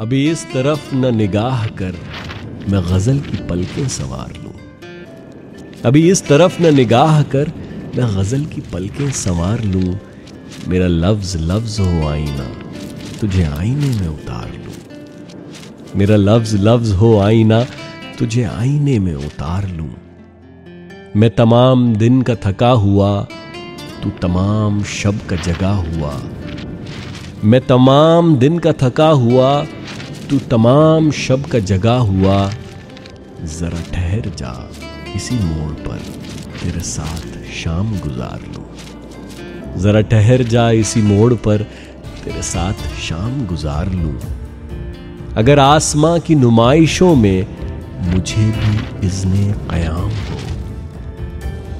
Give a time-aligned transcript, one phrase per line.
[0.00, 1.94] अभी इस तरफ़ न निगाह कर,
[2.68, 4.52] मैं गज़ल की पलकें सवार लूँ।
[5.84, 7.48] अभी इस तरफ़ न निगाह कर,
[7.96, 9.98] मैं गज़ल की पलकें संवार लूँ।
[10.68, 12.46] मेरा लफ्ज लफ्ज हो आईना,
[13.20, 14.74] तुझे आईने में उतार लूँ।
[15.96, 17.66] मेरा लफ्ज लफ्ज हो आईना,
[18.18, 19.90] तुझे आईने में उतार लूँ।
[21.16, 23.22] मैं तमाम दिन का थका हुआ,
[24.02, 26.22] तू तमाम शब का जगा हुआ।
[27.44, 29.66] मैं तमाम दिन का थका हुआ
[30.30, 32.50] तू तमाम शब का जगा हुआ,
[33.44, 34.70] जरा ठहर जा
[35.16, 35.98] इसी मोड़ पर,
[36.60, 38.66] तेरे साथ शाम गुजार लूँ।
[39.78, 41.62] जरा ठहर जा इसी मोड़ पर,
[42.24, 44.18] तेरे साथ शाम गुजार लूँ।
[45.36, 47.46] अगर आसमां की नुमाइशों में
[48.00, 50.38] मुझे भी इज्ने कयाम हो,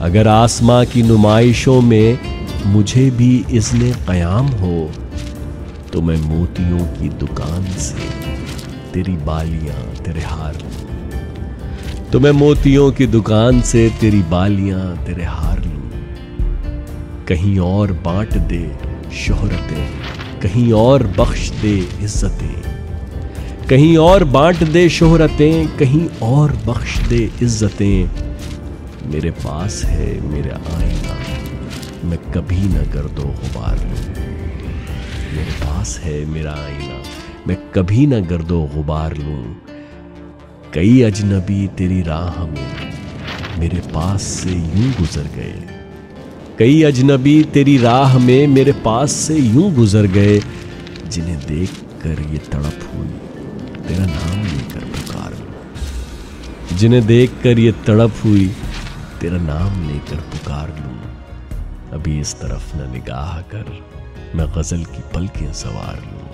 [0.00, 2.18] अगर आसमां की नुमाइशों में
[2.66, 4.90] मुझे भी इज्ने कयाम हो
[5.96, 8.08] तो मैं मोतियों की दुकान से
[8.92, 15.64] तेरी बालियाँ, तेरे हार। लू तो मैं मोतियों की दुकान से तेरी बालियाँ, तेरे हार
[15.64, 15.80] लू।
[17.28, 18.76] कहीं और बांट दे
[19.14, 19.86] शोहरतें,
[20.40, 22.62] कहीं और बख्श दे इज्जतें।
[23.68, 28.10] कहीं और बांट दे शोहरतें, कहीं और बख्श दे इज्जतें।
[29.10, 31.18] मेरे पास है मेरा आईना,
[32.04, 34.35] मैं कभी न कर दो गुबार लूँ।
[35.36, 37.02] मेरे पास है मेरा आईना।
[37.46, 39.56] मैं कभी न गर्दो गुबार लूँ।
[40.74, 42.92] कई अजनबी तेरी राह में
[43.58, 45.68] मेरे पास से यूँ गुजर गए।
[46.58, 50.40] कई अजनबी तेरी राह में मेरे पास से यूँ गुजर गए,
[51.06, 51.70] जिन्हें देख
[52.02, 53.08] कर ये तड़प हुई।
[53.88, 55.36] तेरा नाम लेकर पुकार।
[56.76, 58.46] जिन्हें देख कर ये तड़प हुई,
[59.20, 61.25] तेरा नाम लेकर पुकार लूँ।
[61.92, 63.70] अभी इस तरफ़ न निगाह कर
[64.34, 66.25] मैं गज़ल की पलकें सवार लूँ।